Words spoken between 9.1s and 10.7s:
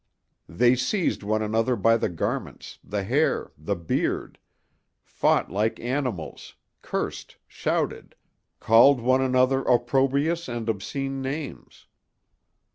another opprobrious and